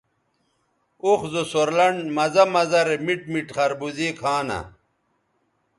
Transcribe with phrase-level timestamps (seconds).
[1.03, 4.59] اوخ زو سور لنڈ مزہ مزہ رے میٹ میٹ خربوزے کھانہ